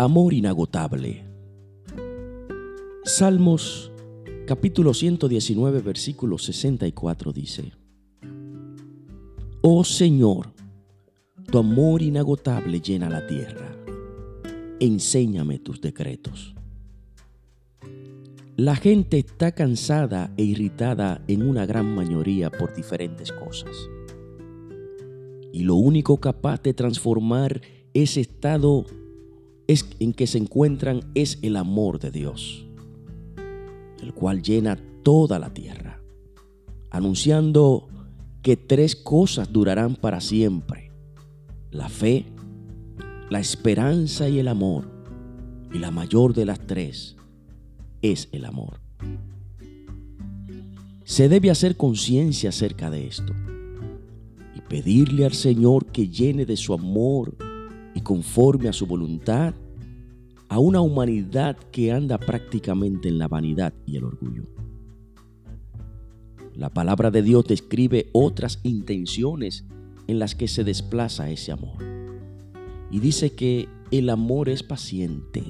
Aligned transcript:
Amor 0.00 0.32
inagotable. 0.32 1.24
Salmos 3.02 3.90
capítulo 4.46 4.94
119 4.94 5.80
versículo 5.80 6.38
64 6.38 7.32
dice, 7.32 7.72
Oh 9.60 9.82
Señor, 9.82 10.52
tu 11.50 11.58
amor 11.58 12.02
inagotable 12.02 12.80
llena 12.80 13.10
la 13.10 13.26
tierra. 13.26 13.74
Enséñame 14.78 15.58
tus 15.58 15.80
decretos. 15.80 16.54
La 18.56 18.76
gente 18.76 19.18
está 19.18 19.50
cansada 19.50 20.32
e 20.36 20.44
irritada 20.44 21.24
en 21.26 21.42
una 21.42 21.66
gran 21.66 21.92
mayoría 21.92 22.50
por 22.52 22.72
diferentes 22.72 23.32
cosas. 23.32 23.74
Y 25.52 25.64
lo 25.64 25.74
único 25.74 26.18
capaz 26.18 26.62
de 26.62 26.72
transformar 26.72 27.62
ese 27.94 28.20
estado 28.20 28.86
en 29.68 30.14
que 30.14 30.26
se 30.26 30.38
encuentran 30.38 31.02
es 31.14 31.38
el 31.42 31.54
amor 31.56 31.98
de 31.98 32.10
Dios, 32.10 32.66
el 34.02 34.14
cual 34.14 34.42
llena 34.42 34.78
toda 35.02 35.38
la 35.38 35.52
tierra, 35.52 36.00
anunciando 36.90 37.86
que 38.40 38.56
tres 38.56 38.96
cosas 38.96 39.52
durarán 39.52 39.94
para 39.94 40.22
siempre, 40.22 40.90
la 41.70 41.90
fe, 41.90 42.24
la 43.28 43.40
esperanza 43.40 44.26
y 44.30 44.38
el 44.38 44.48
amor, 44.48 44.88
y 45.70 45.78
la 45.78 45.90
mayor 45.90 46.32
de 46.32 46.46
las 46.46 46.66
tres 46.66 47.16
es 48.00 48.30
el 48.32 48.46
amor. 48.46 48.80
Se 51.04 51.28
debe 51.28 51.50
hacer 51.50 51.76
conciencia 51.76 52.48
acerca 52.48 52.88
de 52.90 53.06
esto 53.06 53.34
y 54.54 54.62
pedirle 54.62 55.26
al 55.26 55.34
Señor 55.34 55.86
que 55.86 56.08
llene 56.08 56.46
de 56.46 56.56
su 56.56 56.72
amor 56.72 57.36
y 57.98 58.00
conforme 58.00 58.68
a 58.68 58.72
su 58.72 58.86
voluntad 58.86 59.54
a 60.48 60.60
una 60.60 60.80
humanidad 60.80 61.56
que 61.72 61.90
anda 61.90 62.16
prácticamente 62.16 63.08
en 63.08 63.18
la 63.18 63.26
vanidad 63.26 63.74
y 63.86 63.96
el 63.96 64.04
orgullo. 64.04 64.44
La 66.54 66.70
palabra 66.70 67.10
de 67.10 67.22
Dios 67.22 67.44
describe 67.46 68.08
otras 68.12 68.60
intenciones 68.62 69.64
en 70.06 70.20
las 70.20 70.36
que 70.36 70.46
se 70.46 70.62
desplaza 70.62 71.28
ese 71.28 71.50
amor. 71.50 71.82
Y 72.88 73.00
dice 73.00 73.34
que 73.34 73.68
el 73.90 74.10
amor 74.10 74.48
es 74.48 74.62
paciente 74.62 75.42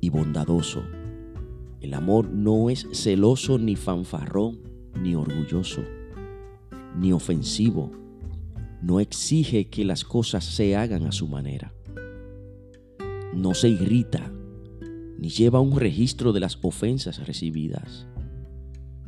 y 0.00 0.10
bondadoso. 0.10 0.82
El 1.80 1.94
amor 1.94 2.30
no 2.30 2.68
es 2.68 2.88
celoso 2.92 3.58
ni 3.60 3.76
fanfarrón, 3.76 4.58
ni 5.00 5.14
orgulloso, 5.14 5.84
ni 6.98 7.12
ofensivo 7.12 8.03
no 8.84 9.00
exige 9.00 9.70
que 9.70 9.82
las 9.82 10.04
cosas 10.04 10.44
se 10.44 10.76
hagan 10.76 11.06
a 11.06 11.12
su 11.12 11.26
manera. 11.26 11.72
No 13.32 13.54
se 13.54 13.70
irrita 13.70 14.30
ni 15.18 15.30
lleva 15.30 15.60
un 15.60 15.80
registro 15.80 16.34
de 16.34 16.40
las 16.40 16.58
ofensas 16.60 17.26
recibidas. 17.26 18.06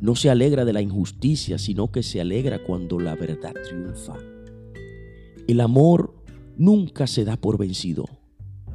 No 0.01 0.15
se 0.15 0.31
alegra 0.31 0.65
de 0.65 0.73
la 0.73 0.81
injusticia, 0.81 1.59
sino 1.59 1.91
que 1.91 2.01
se 2.01 2.19
alegra 2.19 2.63
cuando 2.63 2.99
la 2.99 3.15
verdad 3.15 3.53
triunfa. 3.67 4.15
El 5.47 5.61
amor 5.61 6.15
nunca 6.57 7.05
se 7.05 7.23
da 7.23 7.37
por 7.37 7.59
vencido, 7.59 8.05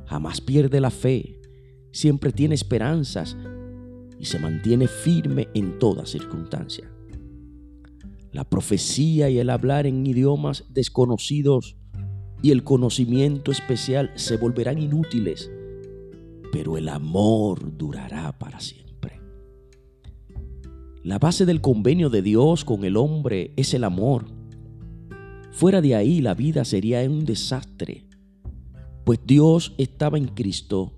jamás 0.07 0.41
pierde 0.41 0.81
la 0.81 0.91
fe, 0.91 1.41
siempre 1.91 2.31
tiene 2.31 2.55
esperanzas 2.55 3.37
y 4.21 4.27
se 4.27 4.39
mantiene 4.39 4.87
firme 4.87 5.49
en 5.53 5.81
toda 5.81 6.07
circunstancia. 6.07 6.92
La 8.33 8.45
profecía 8.45 9.29
y 9.29 9.39
el 9.39 9.51
hablar 9.51 9.87
en 9.87 10.07
idiomas 10.07 10.65
desconocidos 10.71 11.77
y 12.41 12.51
el 12.51 12.65
conocimiento 12.65 13.53
especial 13.53 14.11
se 14.15 14.39
volverán 14.39 14.79
inútiles, 14.79 15.51
pero 16.51 16.79
el 16.79 16.89
amor 16.89 17.77
durará 17.77 18.37
para 18.39 18.59
siempre. 18.59 19.21
La 21.03 21.19
base 21.19 21.45
del 21.45 21.61
convenio 21.61 22.09
de 22.09 22.23
Dios 22.23 22.65
con 22.65 22.85
el 22.85 22.97
hombre 22.97 23.53
es 23.57 23.75
el 23.75 23.85
amor. 23.85 24.25
Fuera 25.51 25.83
de 25.83 25.95
ahí 25.95 26.23
la 26.23 26.33
vida 26.33 26.65
sería 26.65 27.03
un 27.03 27.27
desastre, 27.27 28.07
pues 29.05 29.21
Dios 29.27 29.75
estaba 29.77 30.17
en 30.17 30.29
Cristo 30.29 30.95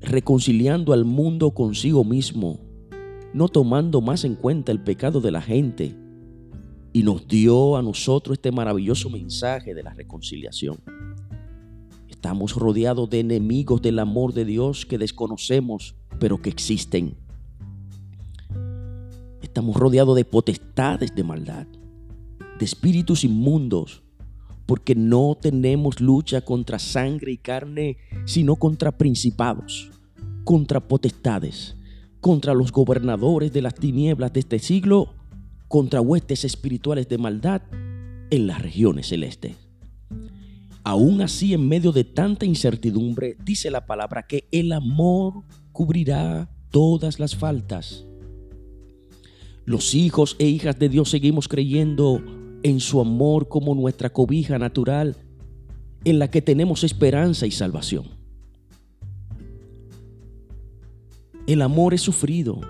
reconciliando 0.00 0.92
al 0.94 1.04
mundo 1.04 1.52
consigo 1.52 2.02
mismo, 2.02 2.58
no 3.34 3.48
tomando 3.48 4.00
más 4.00 4.24
en 4.24 4.34
cuenta 4.34 4.72
el 4.72 4.82
pecado 4.82 5.20
de 5.20 5.30
la 5.30 5.42
gente 5.42 5.94
y 6.92 7.02
nos 7.02 7.26
dio 7.28 7.76
a 7.76 7.82
nosotros 7.82 8.38
este 8.38 8.52
maravilloso 8.52 9.10
mensaje 9.10 9.74
de 9.74 9.82
la 9.82 9.94
reconciliación. 9.94 10.78
Estamos 12.08 12.54
rodeados 12.54 13.08
de 13.08 13.20
enemigos 13.20 13.80
del 13.80 13.98
amor 13.98 14.34
de 14.34 14.44
Dios 14.44 14.84
que 14.84 14.98
desconocemos, 14.98 15.94
pero 16.18 16.42
que 16.42 16.50
existen. 16.50 17.14
Estamos 19.40 19.76
rodeados 19.76 20.16
de 20.16 20.24
potestades 20.24 21.14
de 21.14 21.24
maldad, 21.24 21.66
de 22.58 22.64
espíritus 22.64 23.24
inmundos, 23.24 24.02
porque 24.66 24.94
no 24.94 25.36
tenemos 25.40 26.00
lucha 26.00 26.42
contra 26.42 26.78
sangre 26.78 27.32
y 27.32 27.38
carne, 27.38 27.96
sino 28.26 28.56
contra 28.56 28.92
principados, 28.92 29.90
contra 30.44 30.80
potestades, 30.80 31.76
contra 32.20 32.52
los 32.54 32.70
gobernadores 32.70 33.52
de 33.52 33.62
las 33.62 33.74
tinieblas 33.74 34.32
de 34.32 34.40
este 34.40 34.58
siglo 34.58 35.14
contra 35.70 36.00
huestes 36.00 36.44
espirituales 36.44 37.08
de 37.08 37.16
maldad 37.16 37.62
en 38.30 38.48
las 38.48 38.60
regiones 38.60 39.06
celestes. 39.06 39.54
Aún 40.82 41.20
así, 41.20 41.54
en 41.54 41.68
medio 41.68 41.92
de 41.92 42.02
tanta 42.02 42.44
incertidumbre, 42.44 43.36
dice 43.44 43.70
la 43.70 43.86
palabra 43.86 44.26
que 44.26 44.48
el 44.50 44.72
amor 44.72 45.44
cubrirá 45.70 46.50
todas 46.70 47.20
las 47.20 47.36
faltas. 47.36 48.04
Los 49.64 49.94
hijos 49.94 50.34
e 50.40 50.48
hijas 50.48 50.76
de 50.76 50.88
Dios 50.88 51.08
seguimos 51.08 51.46
creyendo 51.46 52.20
en 52.64 52.80
su 52.80 53.00
amor 53.00 53.46
como 53.46 53.76
nuestra 53.76 54.10
cobija 54.10 54.58
natural, 54.58 55.18
en 56.02 56.18
la 56.18 56.32
que 56.32 56.42
tenemos 56.42 56.82
esperanza 56.82 57.46
y 57.46 57.52
salvación. 57.52 58.06
El 61.46 61.62
amor 61.62 61.94
es 61.94 62.00
sufrido, 62.00 62.60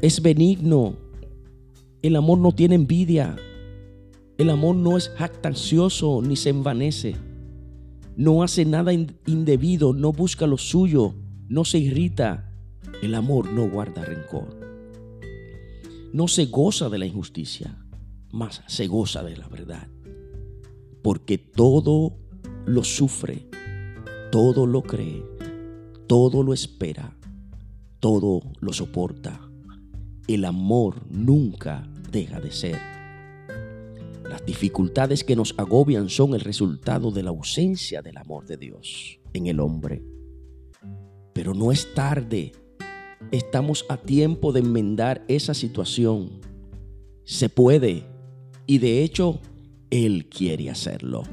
es 0.00 0.20
benigno, 0.20 1.03
el 2.04 2.16
amor 2.16 2.36
no 2.36 2.52
tiene 2.52 2.74
envidia. 2.74 3.34
El 4.36 4.50
amor 4.50 4.76
no 4.76 4.98
es 4.98 5.08
jactancioso 5.16 6.20
ni 6.20 6.36
se 6.36 6.50
envanece. 6.50 7.16
No 8.14 8.42
hace 8.42 8.66
nada 8.66 8.92
indebido, 8.92 9.94
no 9.94 10.12
busca 10.12 10.46
lo 10.46 10.58
suyo, 10.58 11.14
no 11.48 11.64
se 11.64 11.78
irrita. 11.78 12.52
El 13.00 13.14
amor 13.14 13.50
no 13.50 13.70
guarda 13.70 14.04
rencor. 14.04 14.54
No 16.12 16.28
se 16.28 16.44
goza 16.44 16.90
de 16.90 16.98
la 16.98 17.06
injusticia, 17.06 17.82
más 18.30 18.62
se 18.66 18.86
goza 18.86 19.22
de 19.22 19.38
la 19.38 19.48
verdad. 19.48 19.88
Porque 21.02 21.38
todo 21.38 22.18
lo 22.66 22.84
sufre, 22.84 23.48
todo 24.30 24.66
lo 24.66 24.82
cree, 24.82 25.24
todo 26.06 26.42
lo 26.42 26.52
espera, 26.52 27.16
todo 27.98 28.42
lo 28.60 28.74
soporta. 28.74 29.40
El 30.28 30.44
amor 30.44 31.02
nunca 31.10 31.88
deja 32.14 32.40
de 32.40 32.52
ser. 32.52 32.78
Las 34.28 34.46
dificultades 34.46 35.24
que 35.24 35.36
nos 35.36 35.54
agobian 35.58 36.08
son 36.08 36.32
el 36.34 36.40
resultado 36.40 37.10
de 37.10 37.24
la 37.24 37.30
ausencia 37.30 38.00
del 38.00 38.16
amor 38.16 38.46
de 38.46 38.56
Dios 38.56 39.18
en 39.34 39.48
el 39.48 39.60
hombre. 39.60 40.02
Pero 41.34 41.52
no 41.54 41.72
es 41.72 41.92
tarde. 41.92 42.52
Estamos 43.32 43.84
a 43.88 43.96
tiempo 43.96 44.52
de 44.52 44.60
enmendar 44.60 45.24
esa 45.28 45.54
situación. 45.54 46.40
Se 47.24 47.48
puede. 47.48 48.06
Y 48.66 48.78
de 48.78 49.02
hecho, 49.02 49.40
Él 49.90 50.28
quiere 50.28 50.70
hacerlo. 50.70 51.24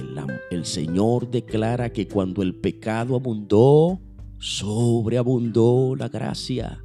El, 0.00 0.16
el, 0.50 0.64
Señor 0.64 1.30
declara 1.30 1.92
que 1.92 2.08
cuando 2.08 2.42
el 2.42 2.54
pecado 2.54 3.16
abundó, 3.16 4.00
sobreabundó 4.38 5.94
la 5.94 6.08
gracia. 6.08 6.82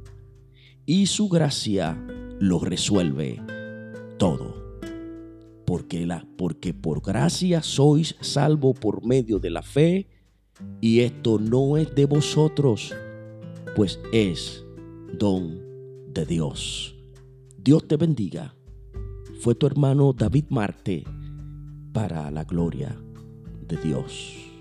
Y 0.84 1.06
su 1.06 1.28
gracia 1.28 1.98
lo 2.38 2.58
resuelve 2.58 3.40
todo. 4.18 4.80
Porque, 5.66 6.06
la, 6.06 6.26
porque 6.36 6.74
por 6.74 7.02
gracia 7.02 7.62
sois 7.62 8.16
salvo 8.20 8.72
por 8.74 9.04
medio 9.04 9.38
de 9.38 9.50
la 9.50 9.62
fe, 9.62 10.08
y 10.80 11.00
esto 11.00 11.38
no 11.38 11.76
es 11.76 11.94
de 11.94 12.06
vosotros, 12.06 12.94
pues 13.74 14.00
es 14.12 14.64
don 15.18 15.60
de 16.12 16.24
Dios. 16.24 16.94
Dios 17.58 17.86
te 17.86 17.96
bendiga. 17.96 18.54
Fue 19.40 19.54
tu 19.54 19.66
hermano 19.66 20.12
David 20.12 20.46
Marte 20.48 21.04
para 21.92 22.30
la 22.30 22.44
gloria 22.44 22.96
de 23.66 23.76
Dios. 23.76 24.55